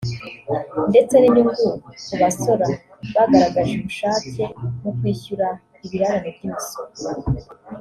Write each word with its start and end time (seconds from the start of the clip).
ndetse 0.89 1.13
n’inyungu 1.17 1.53
ku 2.05 2.13
basora 2.21 2.67
bagaragje 3.15 3.73
ubushake 3.81 4.43
mu 4.81 4.91
kwishyura 4.97 5.47
ibirararane 5.85 6.29
by’imisoro” 6.37 6.89